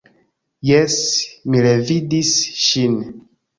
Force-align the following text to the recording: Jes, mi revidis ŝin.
Jes, 0.69 0.95
mi 1.51 1.63
revidis 1.67 2.35
ŝin. 2.67 3.01